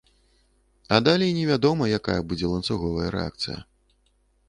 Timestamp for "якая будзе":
1.99-2.53